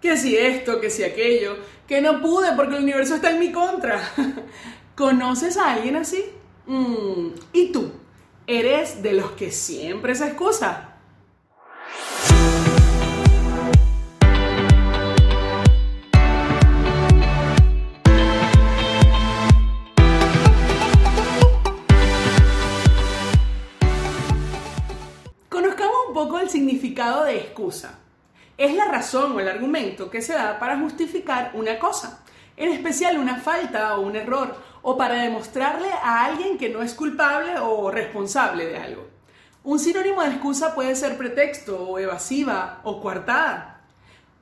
Que 0.00 0.16
si 0.16 0.36
esto, 0.36 0.80
que 0.80 0.90
si 0.90 1.02
aquello, 1.02 1.56
que 1.88 2.00
no 2.00 2.20
pude 2.20 2.52
porque 2.54 2.76
el 2.76 2.82
universo 2.82 3.16
está 3.16 3.30
en 3.30 3.40
mi 3.40 3.50
contra. 3.50 4.00
¿Conoces 4.94 5.56
a 5.56 5.72
alguien 5.72 5.96
así? 5.96 6.24
Mm, 6.66 7.28
¿Y 7.52 7.72
tú? 7.72 7.90
¿Eres 8.46 9.02
de 9.02 9.12
los 9.12 9.32
que 9.32 9.50
siempre 9.50 10.14
se 10.14 10.26
excusa? 10.26 10.96
Conozcamos 25.48 25.96
un 26.08 26.14
poco 26.14 26.38
el 26.38 26.48
significado 26.48 27.24
de 27.24 27.36
excusa. 27.38 27.98
Es 28.58 28.74
la 28.74 28.86
razón 28.86 29.36
o 29.36 29.40
el 29.40 29.48
argumento 29.48 30.10
que 30.10 30.20
se 30.20 30.32
da 30.34 30.58
para 30.58 30.80
justificar 30.80 31.52
una 31.54 31.78
cosa, 31.78 32.24
en 32.56 32.72
especial 32.72 33.16
una 33.16 33.36
falta 33.36 33.96
o 33.96 34.00
un 34.00 34.16
error, 34.16 34.56
o 34.82 34.98
para 34.98 35.14
demostrarle 35.14 35.88
a 36.02 36.24
alguien 36.24 36.58
que 36.58 36.68
no 36.68 36.82
es 36.82 36.92
culpable 36.92 37.56
o 37.60 37.88
responsable 37.92 38.66
de 38.66 38.76
algo. 38.76 39.06
Un 39.62 39.78
sinónimo 39.78 40.22
de 40.22 40.30
excusa 40.30 40.74
puede 40.74 40.96
ser 40.96 41.16
pretexto 41.16 41.88
o 41.88 42.00
evasiva 42.00 42.80
o 42.82 43.00
coartada. 43.00 43.82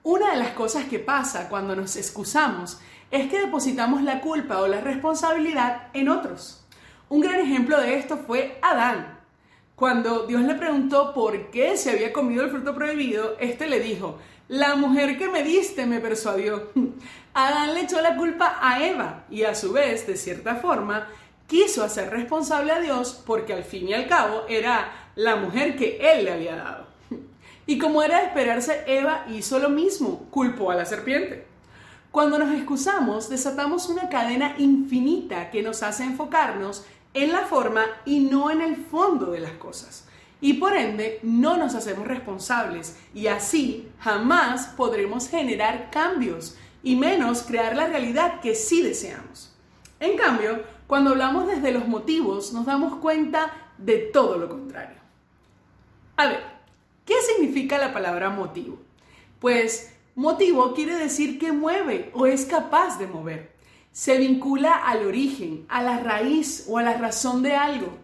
Una 0.02 0.30
de 0.30 0.38
las 0.38 0.52
cosas 0.52 0.87
que 0.87 0.98
pasa 0.98 1.51
cuando 1.51 1.77
nos 1.77 1.95
excusamos 1.96 2.80
es 3.10 3.29
que 3.29 3.41
depositamos 3.41 4.01
la 4.02 4.23
culpa 4.23 4.60
o 4.60 4.66
la 4.66 4.80
responsabilidad 4.80 5.88
en 5.93 6.09
otros. 6.09 6.65
Un 7.10 7.21
gran 7.21 7.38
ejemplo 7.38 7.79
de 7.79 7.98
esto 7.98 8.16
fue 8.16 8.59
Adán, 8.62 9.16
cuando 9.77 10.27
Dios 10.27 10.41
le 10.43 10.55
preguntó 10.55 11.12
por 11.12 11.51
qué 11.51 11.77
se 11.77 11.91
había 11.91 12.11
comido 12.11 12.45
el 12.45 12.51
fruto 12.51 12.75
prohibido, 12.75 13.37
este 13.39 13.66
le 13.66 13.79
dijo, 13.79 14.16
la 14.49 14.75
mujer 14.75 15.19
que 15.19 15.29
me 15.29 15.43
diste 15.43 15.85
me 15.85 16.01
persuadió. 16.01 16.71
Adán 17.35 17.75
le 17.75 17.83
echó 17.83 18.01
la 18.01 18.16
culpa 18.16 18.57
a 18.62 18.83
Eva 18.83 19.24
y 19.29 19.43
a 19.43 19.55
su 19.55 19.74
vez, 19.74 20.07
de 20.07 20.16
cierta 20.16 20.57
forma, 20.57 21.09
quiso 21.46 21.85
hacer 21.85 22.09
responsable 22.10 22.73
a 22.73 22.80
Dios 22.80 23.23
porque 23.27 23.52
al 23.52 23.65
fin 23.65 23.88
y 23.88 23.93
al 23.93 24.09
cabo 24.09 24.45
era 24.49 25.10
la 25.15 25.37
mujer 25.37 25.77
que 25.77 25.99
él 26.01 26.24
le 26.24 26.33
había 26.33 26.57
dado. 26.57 26.87
Y 27.68 27.79
como 27.79 28.02
era 28.02 28.21
de 28.21 28.27
esperarse, 28.29 28.85
Eva 28.87 29.27
hizo 29.29 29.59
lo 29.59 29.68
mismo, 29.68 30.29
culpó 30.30 30.71
a 30.71 30.77
la 30.77 30.87
serpiente. 30.87 31.45
Cuando 32.13 32.38
nos 32.38 32.55
excusamos, 32.55 33.29
desatamos 33.29 33.90
una 33.90 34.09
cadena 34.09 34.55
infinita 34.57 35.51
que 35.51 35.63
nos 35.63 35.83
hace 35.83 36.05
enfocarnos 36.05 36.87
en 37.15 37.32
la 37.32 37.43
forma 37.46 37.85
y 38.04 38.21
no 38.21 38.51
en 38.51 38.60
el 38.60 38.76
fondo 38.76 39.30
de 39.30 39.40
las 39.40 39.52
cosas. 39.52 40.07
Y 40.40 40.54
por 40.54 40.76
ende 40.76 41.18
no 41.23 41.57
nos 41.57 41.74
hacemos 41.74 42.07
responsables 42.07 42.99
y 43.15 43.26
así 43.29 43.88
jamás 44.01 44.66
podremos 44.76 45.29
generar 45.29 45.90
cambios 45.90 46.57
y 46.82 46.96
menos 46.96 47.43
crear 47.43 47.74
la 47.74 47.87
realidad 47.87 48.40
que 48.40 48.54
sí 48.54 48.82
deseamos. 48.82 49.54
En 49.99 50.16
cambio, 50.16 50.62
cuando 50.87 51.10
hablamos 51.10 51.49
desde 51.49 51.73
los 51.73 51.88
motivos 51.88 52.52
nos 52.52 52.66
damos 52.66 52.96
cuenta 52.96 53.71
de 53.79 53.99
todo 53.99 54.37
lo 54.37 54.49
contrario. 54.49 54.99
A 56.16 56.29
ver, 56.29 56.45
¿qué 57.04 57.15
significa 57.23 57.79
la 57.79 57.93
palabra 57.93 58.30
motivo? 58.30 58.79
Pues 59.40 59.95
motivo 60.15 60.74
quiere 60.74 60.95
decir 60.95 61.38
que 61.38 61.52
mueve 61.52 62.10
o 62.15 62.27
es 62.27 62.45
capaz 62.45 62.99
de 62.99 63.07
mover 63.07 63.55
se 63.97 64.19
vincula 64.19 64.75
al 64.75 65.06
origen, 65.06 65.65
a 65.71 65.83
la 65.83 65.99
raíz 65.99 66.66
o 66.69 66.77
a 66.77 66.83
la 66.83 66.99
razón 66.99 67.43
de 67.43 67.56
algo. 67.56 67.97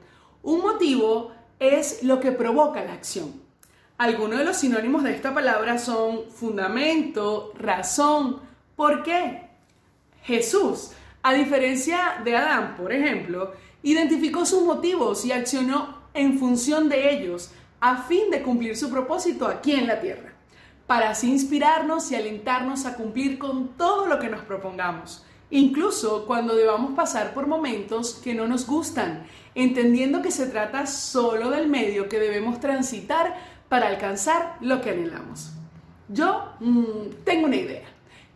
Un 0.43 0.63
motivo 0.63 1.33
es 1.59 2.03
lo 2.03 2.19
que 2.19 2.33
provoca 2.33 2.83
la 2.83 2.95
acción. 2.95 3.35
Algunos 3.99 4.39
de 4.39 4.47
los 4.47 4.57
sinónimos 4.57 5.03
de 5.03 5.15
esta 5.15 5.35
palabra 5.35 5.77
son 5.77 6.31
fundamento, 6.31 7.53
razón. 7.59 8.41
¿Por 8.75 9.03
qué? 9.03 9.51
Jesús, 10.23 10.93
a 11.23 11.35
diferencia 11.35 12.23
de 12.25 12.39
Adán, 12.39 12.75
por 12.75 12.91
ejemplo, 12.91 13.53
identificó 13.83 14.47
sus 14.47 14.63
motivos 14.63 15.27
y 15.27 15.33
accionó 15.33 16.05
en 16.15 16.39
función 16.39 16.89
de 16.89 17.13
ellos 17.13 17.51
a 17.81 17.99
fin 17.99 18.31
de 18.31 18.43
cumplir 18.43 18.79
su 18.79 18.89
propósito 18.91 19.47
aquí 19.47 19.73
en 19.73 19.89
la 19.89 20.01
tierra, 20.01 20.33
para 20.87 21.11
así 21.11 21.31
inspirarnos 21.31 22.11
y 22.11 22.15
alentarnos 22.15 22.87
a 22.87 22.95
cumplir 22.95 23.39
con 23.39 23.77
todo 23.77 24.07
lo 24.07 24.19
que 24.19 24.31
nos 24.31 24.41
propongamos 24.41 25.27
incluso 25.53 26.25
cuando 26.27 26.57
debamos 26.57 26.95
pasar 26.95 27.35
por 27.35 27.47
momentos 27.47 28.15
que 28.15 28.35
no 28.35 28.49
nos 28.49 28.67
gustan, 28.67 29.27
entendiendo 29.55 30.23
que 30.23 30.31
se 30.31 30.47
trata 30.47 30.87
solo 30.87 31.51
del 31.51 31.69
medio 31.69 32.09
que 32.09 32.19
debemos 32.19 32.59
transitar 32.59 33.37
para 33.69 33.89
alcanzar 33.89 34.57
lo 34.61 34.81
que 34.81 34.91
anhelamos. 34.91 35.53
Yo 36.09 36.55
mm, 36.59 37.25
tengo 37.25 37.47
una 37.47 37.57
idea. 37.57 37.85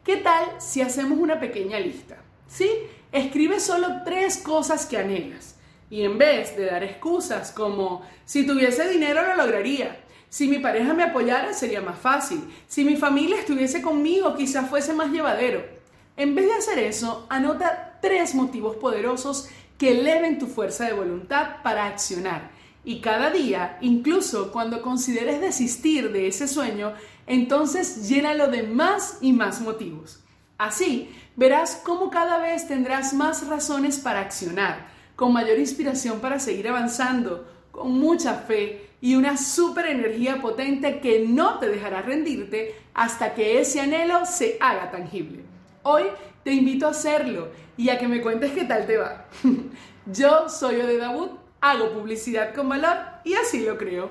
¿Qué 0.04 0.18
tal 0.18 0.44
si 0.58 0.82
hacemos 0.82 1.18
una 1.18 1.40
pequeña 1.40 1.80
lista? 1.80 2.18
¿Sí? 2.46 2.70
Escribe 3.10 3.60
solo 3.60 4.02
tres 4.04 4.36
cosas 4.36 4.86
que 4.86 4.98
anhelas. 4.98 5.56
Y 5.88 6.02
en 6.02 6.18
vez 6.18 6.56
de 6.56 6.66
dar 6.66 6.84
excusas 6.84 7.50
como 7.50 8.02
si 8.24 8.46
tuviese 8.46 8.88
dinero 8.88 9.22
lo 9.22 9.36
lograría, 9.36 10.00
si 10.28 10.48
mi 10.48 10.58
pareja 10.58 10.92
me 10.92 11.04
apoyara 11.04 11.54
sería 11.54 11.80
más 11.80 11.98
fácil, 11.98 12.42
si 12.66 12.84
mi 12.84 12.96
familia 12.96 13.38
estuviese 13.38 13.80
conmigo 13.80 14.34
quizás 14.36 14.68
fuese 14.68 14.92
más 14.92 15.10
llevadero, 15.10 15.75
en 16.16 16.34
vez 16.34 16.46
de 16.46 16.54
hacer 16.54 16.78
eso, 16.78 17.26
anota 17.28 17.98
tres 18.00 18.34
motivos 18.34 18.76
poderosos 18.76 19.48
que 19.78 20.00
eleven 20.00 20.38
tu 20.38 20.46
fuerza 20.46 20.86
de 20.86 20.94
voluntad 20.94 21.62
para 21.62 21.86
accionar. 21.86 22.50
Y 22.84 23.00
cada 23.00 23.30
día, 23.30 23.78
incluso 23.80 24.52
cuando 24.52 24.80
consideres 24.80 25.40
desistir 25.40 26.12
de 26.12 26.28
ese 26.28 26.48
sueño, 26.48 26.94
entonces 27.26 28.08
llénalo 28.08 28.48
de 28.48 28.62
más 28.62 29.18
y 29.20 29.32
más 29.32 29.60
motivos. 29.60 30.22
Así, 30.56 31.10
verás 31.34 31.82
cómo 31.84 32.10
cada 32.10 32.38
vez 32.38 32.66
tendrás 32.66 33.12
más 33.12 33.46
razones 33.46 33.98
para 33.98 34.20
accionar, 34.20 34.86
con 35.16 35.32
mayor 35.32 35.58
inspiración 35.58 36.20
para 36.20 36.38
seguir 36.38 36.68
avanzando, 36.68 37.46
con 37.72 37.92
mucha 37.98 38.34
fe 38.34 38.88
y 39.02 39.16
una 39.16 39.36
super 39.36 39.86
energía 39.86 40.40
potente 40.40 41.00
que 41.00 41.26
no 41.26 41.58
te 41.58 41.68
dejará 41.68 42.00
rendirte 42.00 42.74
hasta 42.94 43.34
que 43.34 43.60
ese 43.60 43.80
anhelo 43.80 44.24
se 44.24 44.56
haga 44.60 44.90
tangible. 44.90 45.55
Hoy 45.88 46.06
te 46.42 46.50
invito 46.50 46.88
a 46.88 46.90
hacerlo 46.90 47.46
y 47.76 47.90
a 47.90 47.96
que 47.96 48.08
me 48.08 48.20
cuentes 48.20 48.50
qué 48.50 48.64
tal 48.64 48.86
te 48.86 48.96
va. 48.96 49.26
Yo 50.06 50.48
soy 50.48 50.80
Ode 50.80 50.98
Wood, 51.06 51.30
hago 51.60 51.92
publicidad 51.92 52.52
con 52.56 52.68
valor 52.68 52.96
y 53.22 53.34
así 53.34 53.64
lo 53.64 53.78
creo. 53.78 54.10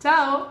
Chao. 0.00 0.40